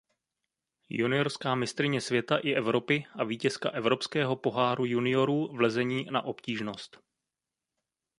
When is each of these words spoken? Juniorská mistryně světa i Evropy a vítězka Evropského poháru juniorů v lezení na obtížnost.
Juniorská 0.89 1.55
mistryně 1.55 2.01
světa 2.01 2.37
i 2.37 2.51
Evropy 2.53 3.05
a 3.15 3.23
vítězka 3.23 3.69
Evropského 3.69 4.35
poháru 4.35 4.85
juniorů 4.85 5.47
v 5.55 5.59
lezení 5.61 6.05
na 6.11 6.21
obtížnost. 6.21 6.99